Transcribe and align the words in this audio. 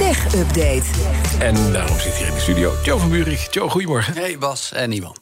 Tech 0.00 0.34
Update. 0.34 0.82
En 1.38 1.72
daarom 1.72 1.98
zit 1.98 2.14
hier 2.14 2.26
in 2.26 2.34
de 2.34 2.40
studio 2.40 2.72
Joe 2.82 2.98
van 2.98 3.10
Buurik. 3.10 3.48
Joe, 3.50 3.68
goedemorgen. 3.68 4.14
Hey 4.14 4.38
Bas 4.38 4.72
en 4.72 4.92
Iwan. 4.92 5.16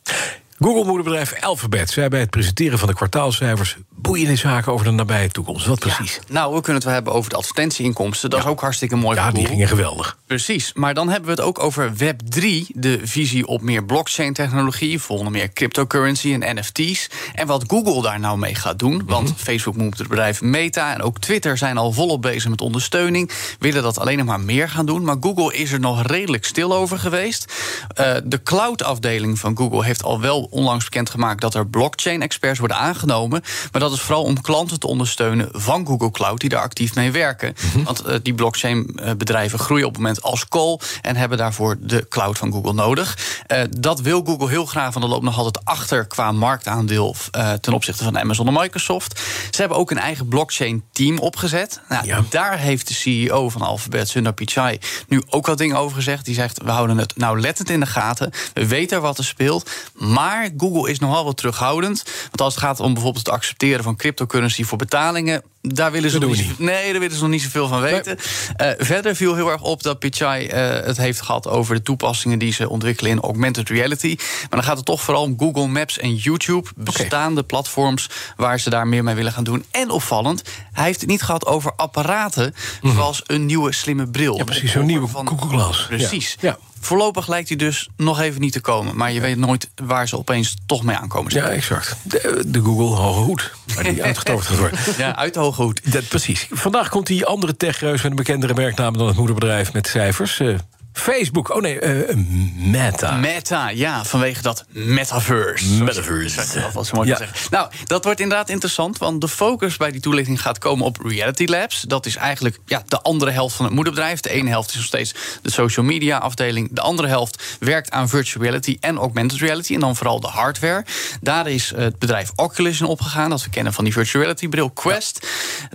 Google-moederbedrijf 0.58 1.42
Alphabet 1.42 1.90
zei 1.90 2.08
bij 2.08 2.20
het 2.20 2.30
presenteren 2.30 2.78
van 2.78 2.88
de 2.88 2.94
kwartaalcijfers 2.94 3.76
boeiende 4.08 4.36
zaken 4.36 4.72
over 4.72 4.86
de 4.86 4.90
nabije 4.90 5.28
toekomst. 5.28 5.66
Wat 5.66 5.78
precies? 5.78 6.20
Nou, 6.28 6.54
we 6.54 6.60
kunnen 6.60 6.74
het 6.74 6.84
wel 6.84 6.94
hebben 6.94 7.12
over 7.12 7.30
de 7.30 7.36
advertentieinkomsten. 7.36 8.30
Dat 8.30 8.38
is 8.38 8.46
ook 8.46 8.60
hartstikke 8.60 8.96
mooi. 8.96 9.16
Ja, 9.16 9.30
die 9.30 9.46
gingen 9.46 9.68
geweldig. 9.68 10.18
Precies, 10.26 10.72
maar 10.72 10.94
dan 10.94 11.08
hebben 11.08 11.24
we 11.24 11.30
het 11.30 11.40
ook 11.44 11.58
over 11.58 11.92
Web3, 11.92 12.66
de 12.68 13.00
visie 13.02 13.46
op 13.46 13.62
meer 13.62 13.84
blockchain-technologie, 13.84 15.00
volgende 15.00 15.30
meer 15.30 15.52
cryptocurrency 15.52 16.32
en 16.40 16.56
NFT's. 16.56 17.10
En 17.34 17.46
wat 17.46 17.64
Google 17.66 18.02
daar 18.02 18.20
nou 18.20 18.38
mee 18.38 18.54
gaat 18.54 18.78
doen. 18.78 19.02
Want 19.06 19.32
Facebook 19.36 19.76
moet 19.76 19.98
het 19.98 20.08
bedrijf 20.08 20.40
Meta 20.40 20.94
en 20.94 21.02
ook 21.02 21.18
Twitter 21.18 21.58
zijn 21.58 21.78
al 21.78 21.92
volop 21.92 22.22
bezig 22.22 22.50
met 22.50 22.60
ondersteuning. 22.60 23.30
Willen 23.58 23.82
dat 23.82 23.98
alleen 23.98 24.18
nog 24.18 24.26
maar 24.26 24.40
meer 24.40 24.68
gaan 24.68 24.86
doen. 24.86 25.04
Maar 25.04 25.16
Google 25.20 25.54
is 25.54 25.72
er 25.72 25.80
nog 25.80 26.02
redelijk 26.02 26.44
stil 26.44 26.74
over 26.74 26.98
geweest. 26.98 27.52
Eh, 27.94 28.14
de 28.24 28.42
cloud-afdeling 28.42 29.38
van 29.38 29.56
Google 29.56 29.84
heeft 29.84 30.02
al 30.02 30.20
wel 30.20 30.48
onlangs 30.50 30.84
bekendgemaakt 30.84 31.40
dat 31.40 31.54
er 31.54 31.66
blockchain-experts 31.66 32.58
worden 32.58 32.76
aangenomen. 32.76 33.42
Maar 33.72 33.80
dat 33.80 33.92
is 33.92 33.97
vooral 34.00 34.22
om 34.22 34.40
klanten 34.40 34.80
te 34.80 34.86
ondersteunen 34.86 35.48
van 35.52 35.86
Google 35.86 36.10
Cloud 36.10 36.40
die 36.40 36.48
daar 36.48 36.62
actief 36.62 36.94
mee 36.94 37.10
werken. 37.10 37.54
Want 37.84 38.00
eh, 38.00 38.16
die 38.22 38.34
blockchain-bedrijven 38.34 39.58
groeien 39.58 39.86
op 39.86 39.92
het 39.92 40.02
moment 40.02 40.22
als 40.22 40.48
kool 40.48 40.80
en 41.02 41.16
hebben 41.16 41.38
daarvoor 41.38 41.76
de 41.80 42.06
cloud 42.08 42.38
van 42.38 42.52
Google 42.52 42.72
nodig. 42.72 43.18
Eh, 43.46 43.62
dat 43.78 44.00
wil 44.00 44.22
Google 44.24 44.48
heel 44.48 44.66
graag, 44.66 44.92
want 44.92 45.00
dat 45.00 45.10
loopt 45.10 45.24
nog 45.24 45.38
altijd 45.38 45.64
achter 45.64 46.06
qua 46.06 46.32
marktaandeel 46.32 47.14
eh, 47.30 47.52
ten 47.52 47.72
opzichte 47.72 48.04
van 48.04 48.18
Amazon 48.18 48.46
en 48.46 48.52
Microsoft. 48.52 49.20
Ze 49.50 49.60
hebben 49.60 49.78
ook 49.78 49.90
een 49.90 49.98
eigen 49.98 50.28
blockchain-team 50.28 51.18
opgezet. 51.18 51.80
Nou, 51.88 52.06
Ja. 52.06 52.24
Daar 52.30 52.58
heeft 52.58 52.88
de 52.88 52.94
CEO 52.94 53.48
van 53.48 53.62
Alphabet, 53.62 54.08
Sundar 54.08 54.32
Pichai, 54.32 54.78
nu 55.08 55.22
ook 55.28 55.46
wat 55.46 55.58
dingen 55.58 55.76
over 55.76 55.96
gezegd. 55.96 56.24
Die 56.24 56.34
zegt: 56.34 56.62
We 56.62 56.70
houden 56.70 56.98
het 56.98 57.16
nauwlettend 57.16 57.70
in 57.70 57.80
de 57.80 57.86
gaten. 57.86 58.32
We 58.54 58.66
weten 58.66 59.00
wat 59.00 59.18
er 59.18 59.24
speelt. 59.24 59.70
Maar 59.94 60.48
Google 60.56 60.90
is 60.90 60.98
nogal 60.98 61.24
wat 61.24 61.36
terughoudend. 61.36 62.02
Want 62.04 62.40
als 62.40 62.54
het 62.54 62.62
gaat 62.62 62.80
om 62.80 62.92
bijvoorbeeld 62.92 63.26
het 63.26 63.34
accepteren 63.34 63.84
van 63.84 63.87
cryptocurrency 63.96 64.64
voor 64.64 64.78
betalingen. 64.78 65.42
Daar 65.62 65.92
willen 65.92 66.10
ze 66.10 66.18
nog 66.18 66.36
doen 66.36 66.46
niet, 66.46 66.58
Nee, 66.58 66.90
daar 66.90 67.00
willen 67.00 67.16
ze 67.16 67.22
nog 67.22 67.30
niet 67.30 67.42
zoveel 67.42 67.68
van 67.68 67.80
weten. 67.80 68.18
Eh, 68.56 68.70
verder 68.78 69.16
viel 69.16 69.34
heel 69.34 69.50
erg 69.50 69.62
op 69.62 69.82
dat 69.82 69.98
Pichai 69.98 70.46
eh, 70.46 70.86
het 70.86 70.96
heeft 70.96 71.20
gehad 71.20 71.48
over 71.48 71.74
de 71.74 71.82
toepassingen 71.82 72.38
die 72.38 72.52
ze 72.52 72.68
ontwikkelen 72.68 73.10
in 73.10 73.20
augmented 73.20 73.68
reality. 73.68 74.16
Maar 74.40 74.48
dan 74.50 74.62
gaat 74.62 74.76
het 74.76 74.84
toch 74.86 75.00
vooral 75.02 75.22
om 75.22 75.34
Google 75.38 75.66
Maps 75.66 75.98
en 75.98 76.14
YouTube, 76.14 76.68
bestaande 76.76 77.42
platforms 77.42 78.08
waar 78.36 78.60
ze 78.60 78.70
daar 78.70 78.86
meer 78.86 79.04
mee 79.04 79.14
willen 79.14 79.32
gaan 79.32 79.44
doen. 79.44 79.64
En 79.70 79.90
opvallend, 79.90 80.42
hij 80.72 80.84
heeft 80.84 81.00
het 81.00 81.10
niet 81.10 81.22
gehad 81.22 81.46
over 81.46 81.72
apparaten 81.76 82.54
zoals 82.82 83.22
een 83.26 83.46
nieuwe 83.46 83.72
slimme 83.72 84.06
bril. 84.06 84.30
Mhm. 84.30 84.38
Ja, 84.38 84.44
precies, 84.44 84.72
zo'n 84.72 84.86
nieuwe 84.86 85.08
Van- 85.08 85.28
Google 85.28 85.48
Glass. 85.48 85.86
Precies. 85.86 86.36
Ja. 86.40 86.48
Ja. 86.48 86.58
Voorlopig 86.80 87.28
lijkt 87.28 87.48
hij 87.48 87.56
dus 87.58 87.88
nog 87.96 88.20
even 88.20 88.40
niet 88.40 88.52
te 88.52 88.60
komen. 88.60 88.96
Maar 88.96 89.12
je 89.12 89.20
weet 89.20 89.36
nooit 89.36 89.68
waar 89.84 90.08
ze 90.08 90.18
opeens 90.18 90.54
toch 90.66 90.82
mee 90.82 90.96
aankomen. 90.96 91.34
Ja, 91.34 91.48
exact. 91.48 91.96
De, 92.02 92.42
de 92.46 92.60
Google 92.60 92.96
Hoge 92.96 93.20
Hoed, 93.20 93.50
waar 93.74 93.84
die 93.84 94.02
uitgetoverd 94.08 94.46
gaat 94.46 94.58
worden. 94.58 94.78
Ja, 94.98 95.16
uit 95.16 95.34
de 95.34 95.40
hoge 95.48 95.62
hoed. 95.62 95.92
Dat, 95.92 96.08
precies. 96.08 96.46
Vandaag 96.50 96.88
komt 96.88 97.06
die 97.06 97.26
andere 97.26 97.56
techreus 97.56 98.02
met 98.02 98.10
een 98.10 98.16
bekendere 98.16 98.54
merknaam 98.54 98.96
dan 98.98 99.06
het 99.06 99.16
moederbedrijf 99.16 99.72
met 99.72 99.86
cijfers. 99.86 100.40
Eh, 100.40 100.54
Facebook. 100.92 101.54
Oh 101.54 101.60
nee, 101.62 101.80
eh, 101.80 102.16
Meta. 102.56 103.16
Meta, 103.16 103.68
ja, 103.70 104.04
vanwege 104.04 104.42
dat 104.42 104.64
metaverse. 104.68 105.66
Metaverse. 105.72 106.70
Dat 106.72 106.86
zo 106.86 106.96
mooi 106.96 107.08
Ja. 107.08 107.16
zeggen. 107.16 107.36
Nou, 107.50 107.70
dat 107.84 108.04
wordt 108.04 108.20
inderdaad 108.20 108.48
interessant, 108.48 108.98
want 108.98 109.20
de 109.20 109.28
focus 109.28 109.76
bij 109.76 109.90
die 109.90 110.00
toelichting 110.00 110.42
gaat 110.42 110.58
komen 110.58 110.84
op 110.84 110.98
Reality 111.02 111.44
Labs. 111.44 111.80
Dat 111.80 112.06
is 112.06 112.16
eigenlijk 112.16 112.58
ja, 112.66 112.82
de 112.88 113.00
andere 113.00 113.30
helft 113.30 113.56
van 113.56 113.64
het 113.64 113.74
moederbedrijf. 113.74 114.20
De 114.20 114.30
ene 114.30 114.48
helft 114.48 114.68
is 114.70 114.76
nog 114.76 114.84
steeds 114.84 115.14
de 115.42 115.50
social 115.50 115.86
media 115.86 116.18
afdeling. 116.18 116.68
De 116.72 116.80
andere 116.80 117.08
helft 117.08 117.42
werkt 117.60 117.90
aan 117.90 118.08
virtual 118.08 118.44
reality 118.44 118.76
en 118.80 118.96
augmented 118.96 119.38
reality. 119.38 119.74
En 119.74 119.80
dan 119.80 119.96
vooral 119.96 120.20
de 120.20 120.26
hardware. 120.26 120.84
Daar 121.20 121.48
is 121.48 121.72
het 121.76 121.98
bedrijf 121.98 122.32
Oculus 122.34 122.80
in 122.80 122.86
opgegaan. 122.86 123.30
Dat 123.30 123.44
we 123.44 123.50
kennen 123.50 123.72
van 123.72 123.84
die 123.84 123.92
virtual 123.92 124.22
reality 124.22 124.48
bril 124.48 124.70
Quest. 124.70 125.26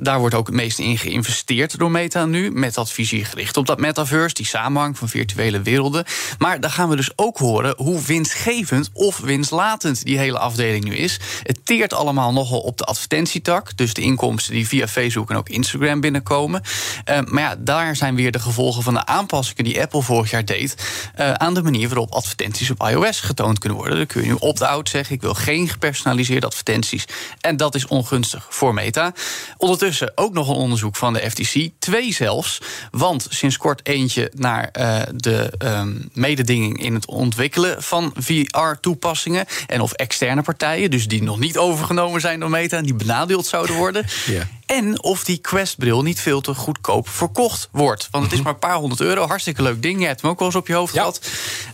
Daar 0.02 0.20
wordt 0.20 0.36
ook 0.36 0.48
het 0.48 0.56
meeste 0.56 0.84
in 0.84 0.98
geïnvesteerd 0.98 1.78
door 1.78 1.92
Meta 1.92 2.26
nu. 2.26 2.52
Met 2.52 2.78
visie 2.84 3.26
gericht 3.26 3.58
op 3.58 3.66
dat 3.66 3.80
metaverse, 3.80 4.36
die 4.36 4.46
samenhang 4.46 4.98
van 4.98 5.10
virtuele 5.10 5.62
werelden. 5.62 6.06
Maar 6.38 6.60
daar 6.60 6.72
gaan 6.72 6.90
we 6.90 6.96
dus 6.96 7.12
ook 7.16 7.38
horen 7.38 7.74
hoe 7.78 8.02
winstgevend 8.02 8.90
of 8.94 9.18
winstlatend 9.18 10.06
die 10.06 10.18
hele 10.18 10.40
afdeling 10.40 10.84
nu 10.84 10.96
is. 10.96 11.20
Het 11.44 11.66
teert 11.66 11.94
allemaal 11.94 12.34
nogal 12.34 12.60
op 12.60 12.78
de 12.78 12.84
advertentietak. 12.84 13.78
Dus 13.78 13.94
de 13.94 14.02
inkomsten 14.02 14.54
die 14.54 14.68
via 14.68 14.88
Facebook 14.88 15.30
en 15.30 15.36
ook 15.36 15.50
Instagram 15.50 16.00
binnenkomen. 16.02 16.62
Eh, 17.04 17.20
maar 17.26 17.44
ja, 17.44 17.56
daar 17.60 17.96
zijn 17.96 18.16
weer 18.16 18.32
de 18.32 18.40
gevolgen 18.40 18.84
van 18.84 18.94
de 18.94 19.06
aanpassingen 19.06 19.64
die 19.64 19.82
Apple 19.82 20.02
vorig 20.02 20.30
jaar 20.30 20.46
deed. 20.46 20.76
eh, 21.16 21.34
aan 21.34 21.54
de 21.54 21.64
manier 21.64 21.88
waarop 21.88 22.12
advertenties 22.14 22.70
op 22.72 22.88
iOS 22.90 23.20
getoond 23.20 23.60
kunnen 23.60 23.78
worden. 23.78 23.98
Dan 23.98 24.06
kun 24.06 24.22
je 24.22 24.28
nu 24.28 24.36
opt-out 24.40 24.90
zeggen: 24.90 25.16
ik 25.16 25.22
wil 25.22 25.34
geen 25.34 25.70
gepersonaliseerde 25.70 26.46
advertenties. 26.46 27.06
En 27.42 27.58
dat 27.58 27.76
is 27.76 27.88
ongunstig 27.88 28.48
voor 28.50 28.74
Meta. 28.74 29.14
Ondertussen 29.58 29.83
ook 30.16 30.34
nog 30.34 30.50
een 30.50 30.56
onderzoek 30.56 30.96
van 30.96 31.14
de 31.14 31.30
FTC. 31.30 31.70
Twee 31.80 32.14
zelfs. 32.14 32.62
Want 32.92 33.28
sinds 33.30 33.58
kort 33.58 33.88
eentje 33.88 34.32
naar 34.36 34.70
eh, 34.72 35.02
de 35.16 35.54
ehm, 35.58 35.94
mededinging 36.14 36.84
in 36.84 36.94
het 36.94 37.06
ontwikkelen 37.06 37.84
van 37.84 38.14
VR-toepassingen. 38.16 39.46
En 39.68 39.82
of 39.82 39.92
externe 39.92 40.42
partijen, 40.42 40.92
dus 40.92 41.08
die 41.08 41.24
nog 41.24 41.40
niet 41.40 41.58
overgenomen 41.58 42.22
zijn 42.22 42.40
door 42.40 42.50
Meta 42.50 42.78
en 42.78 42.84
die 42.84 42.94
benadeeld 42.94 43.46
zouden 43.46 43.76
worden. 43.76 44.06
Ja. 44.26 44.48
En 44.66 45.04
of 45.04 45.24
die 45.24 45.38
Quest-bril 45.38 46.02
niet 46.02 46.20
veel 46.20 46.42
te 46.42 46.54
goedkoop 46.54 47.10
verkocht 47.10 47.70
wordt. 47.72 48.08
Want 48.12 48.24
het 48.24 48.34
is 48.34 48.42
maar 48.42 48.54
een 48.54 48.60
paar 48.60 48.76
honderd 48.76 49.02
euro. 49.02 49.28
Hartstikke 49.28 49.62
leuk 49.62 49.82
ding. 49.82 50.00
Je 50.02 50.06
hebt 50.08 50.22
hem 50.22 50.30
ook 50.32 50.38
wel 50.40 50.48
eens 50.48 50.58
op 50.58 50.68
je 50.68 50.74
hoofd 50.74 50.94
Ja. 50.94 51.00
gehad. 51.00 51.22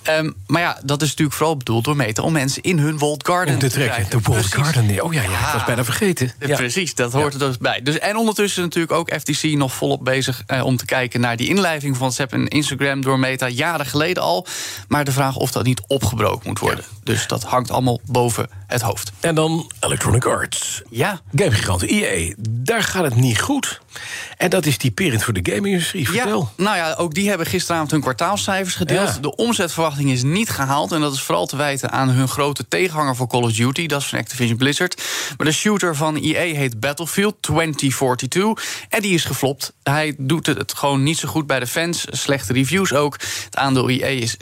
Ehm, 0.04 0.32
maar 0.48 0.62
ja, 0.62 0.80
dat 0.84 1.02
is 1.02 1.08
natuurlijk 1.10 1.38
vooral 1.38 1.58
bedoeld 1.58 1.84
door 1.84 1.96
Meta 1.96 2.22
om 2.22 2.32
mensen 2.34 2.62
in 2.62 2.80
hun 2.80 2.98
walled 2.98 3.26
garden 3.28 3.54
Om 3.54 3.60
te 3.60 3.70
trekken. 3.70 4.06
De 4.10 4.20
Walled. 4.24 4.46
Garden. 4.54 5.04
Oh 5.04 5.14
ja, 5.14 5.22
ja, 5.22 5.28
ik 5.48 5.54
was 5.54 5.66
bijna 5.66 5.84
vergeten. 5.84 6.34
Ja, 6.40 6.48
Ja. 6.48 6.56
Precies, 6.56 6.96
dat 6.96 7.14
hoort 7.14 7.34
er 7.34 7.40
dus 7.40 7.58
bij. 7.58 7.82
Dus, 7.82 8.00
en 8.00 8.16
ondertussen 8.18 8.62
natuurlijk 8.64 8.94
ook 8.94 9.12
FTC 9.20 9.44
nog 9.44 9.74
volop 9.74 10.04
bezig 10.04 10.44
eh, 10.46 10.66
om 10.66 10.78
te 10.78 10.86
kijken 10.86 11.20
naar 11.22 11.38
die 11.38 11.48
inlijving 11.50 11.92
van 11.98 12.02
WhatsApp 12.06 12.34
en 12.34 12.48
Instagram 12.48 13.02
door 13.02 13.20
Meta 13.20 13.48
jaren 13.48 13.86
geleden 13.86 14.24
al. 14.24 14.46
Maar 14.88 15.06
de 15.06 15.12
vraag 15.12 15.36
of 15.36 15.52
dat 15.52 15.64
niet 15.64 15.82
opgebroken 15.88 16.48
moet 16.48 16.60
worden. 16.60 16.84
Dus 17.04 17.28
dat 17.28 17.44
hangt 17.44 17.72
allemaal 17.72 18.00
boven 18.06 18.50
het 18.68 18.82
hoofd. 18.82 19.12
En 19.20 19.36
dan 19.36 19.72
Electronic 19.80 20.26
Arts. 20.26 20.82
Ja, 20.90 21.22
Gamegigant 21.36 21.82
EA, 21.82 22.34
daar 22.50 22.78
gaat 22.84 23.03
het 23.03 23.16
niet 23.16 23.41
goed. 23.41 23.81
En 24.38 24.50
dat 24.50 24.66
is 24.66 24.78
typerend 24.78 25.24
voor 25.24 25.34
de 25.34 25.52
gaming-industrie. 25.52 26.10
Vertel. 26.10 26.52
Ja, 26.58 26.64
nou 26.64 26.78
ja, 26.78 26.94
ook 26.94 27.14
die 27.14 27.30
hebben 27.30 27.48
gisteravond 27.48 27.92
hun 27.92 28.02
kwartaalcijfers 28.02 28.76
gedeeld. 28.76 29.08
Ja. 29.08 29.20
De 29.22 29.36
omzetverwachting 29.36 30.10
is 30.12 30.24
niet 30.24 30.50
gehaald. 30.50 30.92
En 30.92 31.02
dat 31.02 31.14
is 31.14 31.22
vooral 31.22 31.46
te 31.46 31.56
wijten 31.56 31.92
aan 31.92 32.10
hun 32.10 32.28
grote 32.28 32.68
tegenhanger 32.68 33.16
voor 33.16 33.28
Call 33.28 33.44
of 33.44 33.52
Duty. 33.52 33.88
Dat 33.88 34.02
is 34.02 34.08
van 34.08 34.20
Activision 34.20 34.58
Blizzard. 34.58 35.04
Maar 35.38 35.48
de 35.48 35.54
shooter 35.54 35.96
van 35.96 36.16
EA 36.16 36.56
heet 36.56 36.80
Battlefield 36.80 37.42
2042. 37.42 38.88
En 38.90 39.02
die 39.02 39.14
is 39.14 39.24
geflopt. 39.26 39.74
Hij 39.84 40.16
doet 40.18 40.46
het 40.46 40.74
gewoon 40.74 41.04
niet 41.04 41.18
zo 41.18 41.28
goed 41.28 41.48
bij 41.48 41.60
de 41.60 41.68
fans. 41.68 42.06
Slechte 42.10 42.54
reviews 42.54 42.94
ook. 42.94 43.18
Het 43.46 43.56
aandeel 43.56 43.90
EA 43.90 44.08
is 44.08 44.36
6% 44.36 44.38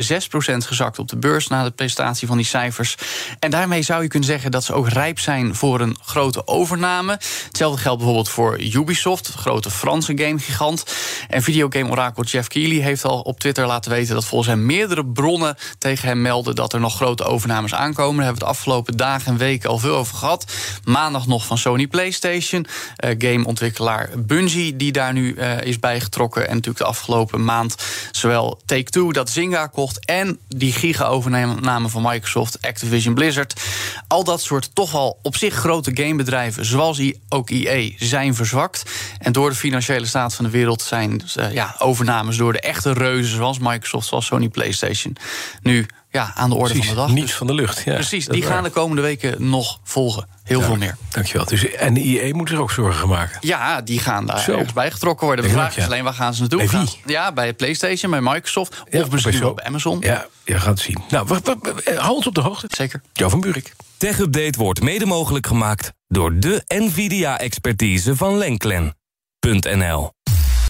gezakt 0.57 0.99
op 0.99 1.07
de 1.07 1.17
beurs 1.17 1.47
na 1.47 1.63
de 1.63 1.71
presentatie 1.71 2.27
van 2.27 2.37
die 2.37 2.45
cijfers. 2.45 2.95
En 3.39 3.51
daarmee 3.51 3.81
zou 3.81 4.03
je 4.03 4.07
kunnen 4.07 4.29
zeggen 4.29 4.51
dat 4.51 4.63
ze 4.63 4.73
ook 4.73 4.89
rijp 4.89 5.19
zijn 5.19 5.55
voor 5.55 5.79
een 5.79 5.97
grote 6.01 6.47
overname. 6.47 7.19
Hetzelfde 7.47 7.81
geldt 7.81 7.97
bijvoorbeeld 7.97 8.29
voor 8.29 8.59
Ubisoft, 8.59 9.27
grote 9.47 9.71
Franse 9.71 10.13
gamegigant. 10.15 10.83
En 11.29 11.41
videogame-orakel 11.41 12.23
Jeff 12.23 12.47
Keighley 12.47 12.81
heeft 12.81 13.05
al 13.05 13.19
op 13.21 13.39
Twitter 13.39 13.65
laten 13.65 13.91
weten 13.91 14.13
dat 14.13 14.25
volgens 14.25 14.49
hem 14.49 14.65
meerdere 14.65 15.05
bronnen 15.05 15.57
tegen 15.77 16.07
hem 16.07 16.21
melden 16.21 16.55
dat 16.55 16.73
er 16.73 16.79
nog 16.79 16.95
grote 16.95 17.23
overnames 17.23 17.73
aankomen. 17.73 18.15
Daar 18.15 18.25
hebben 18.25 18.41
we 18.41 18.47
het 18.47 18.57
afgelopen 18.57 18.97
dagen 18.97 19.31
en 19.31 19.37
weken 19.37 19.69
al 19.69 19.77
veel 19.77 19.95
over 19.95 20.17
gehad. 20.17 20.45
Maandag 20.83 21.27
nog 21.27 21.45
van 21.45 21.57
Sony 21.57 21.87
PlayStation, 21.87 22.65
eh, 22.95 23.15
gameontwikkelaar 23.17 24.09
Bungie, 24.17 24.75
die 24.75 24.91
daar 24.91 25.13
nu 25.13 25.33
eh, 25.33 25.61
is 25.61 25.79
bijgetrokken. 25.79 26.47
En 26.47 26.53
natuurlijk 26.53 26.77
de 26.77 26.89
afgelopen 26.89 27.43
maand 27.43 27.75
zowel 28.11 28.61
Take-Two 28.65 29.11
dat 29.11 29.29
Zynga 29.29 29.67
kocht 29.67 30.05
en 30.05 30.39
die 30.47 30.73
giga-overname 30.73 31.89
van 31.89 32.01
Microsoft, 32.01 32.61
Activision 32.61 33.13
Blizzard. 33.13 33.61
Al 34.07 34.23
dat 34.23 34.41
soort 34.41 34.75
toch 34.75 34.91
wel 34.91 35.19
op 35.21 35.35
zich 35.35 35.53
grote 35.53 35.91
gamebedrijven, 35.93 36.65
zoals 36.65 36.97
ook 37.29 37.49
EA, 37.49 37.91
zijn 37.97 38.35
verzwakt. 38.35 38.83
En 39.27 39.33
door 39.33 39.49
de 39.49 39.55
financiële 39.55 40.05
staat 40.05 40.35
van 40.35 40.45
de 40.45 40.51
wereld 40.51 40.81
zijn 40.81 41.21
eh, 41.35 41.53
ja, 41.53 41.75
overnames 41.77 42.37
door 42.37 42.53
de 42.53 42.59
echte 42.59 42.93
reuzen, 42.93 43.35
zoals 43.35 43.59
Microsoft, 43.59 44.07
zoals 44.07 44.25
Sony 44.25 44.47
PlayStation, 44.49 45.15
nu 45.61 45.85
ja, 46.11 46.31
aan 46.35 46.49
de 46.49 46.55
orde 46.55 46.69
Precies, 46.73 46.87
van 46.87 46.95
de 46.95 47.01
dag. 47.01 47.11
niets 47.11 47.25
Dus 47.27 47.35
van 47.35 47.47
de 47.47 47.53
lucht. 47.53 47.81
Ja, 47.85 47.93
precies, 47.93 48.27
die 48.27 48.41
gaan 48.41 48.51
waar. 48.53 48.63
de 48.63 48.69
komende 48.69 49.01
weken 49.01 49.49
nog 49.49 49.79
volgen. 49.83 50.27
Heel 50.43 50.61
veel 50.61 50.75
meer. 50.75 50.97
Dankjewel. 51.09 51.45
Dus, 51.45 51.71
en 51.71 51.93
de 51.93 51.99
IE 51.99 52.33
moet 52.33 52.49
er 52.49 52.61
ook 52.61 52.71
zorgen 52.71 53.07
maken. 53.07 53.37
Ja, 53.41 53.81
die 53.81 53.99
gaan 53.99 54.25
daar 54.25 54.39
Zo. 54.39 54.51
ergens 54.51 54.73
bij 54.73 54.91
getrokken 54.91 55.25
worden. 55.27 55.45
De 55.45 55.51
vraag 55.51 55.77
is 55.77 55.85
alleen 55.85 56.03
waar 56.03 56.13
gaan 56.13 56.33
ze 56.33 56.39
naartoe? 56.39 56.59
Bij 56.59 56.67
wie? 56.69 56.77
Gaan- 56.87 56.95
Ja, 57.05 57.31
bij 57.31 57.53
PlayStation, 57.53 58.11
bij 58.11 58.21
Microsoft 58.21 58.83
Ja, 58.89 59.01
of 59.01 59.11
misschien 59.11 59.39
bij 59.39 59.53
bij 59.53 59.65
Amazon. 59.65 59.97
Ja, 59.99 60.27
je 60.45 60.53
gaat 60.59 60.65
het 60.65 60.79
zien. 60.79 60.97
Nou, 61.09 61.25
wacht, 61.27 61.47
eh, 61.49 61.97
hou 61.97 62.15
ons 62.15 62.27
op 62.27 62.35
de 62.35 62.41
hoogte. 62.41 62.67
Zeker. 62.69 63.01
Jo 63.13 63.29
van 63.29 63.41
Buurik. 63.41 63.73
Tech 63.97 64.19
Update 64.19 64.57
wordt 64.59 64.81
mede 64.81 65.05
mogelijk 65.05 65.47
gemaakt 65.47 65.91
door 66.07 66.39
de 66.39 66.63
NVIDIA-expertise 66.67 68.15
van 68.15 68.37
Lenklen.nl. 69.45 70.16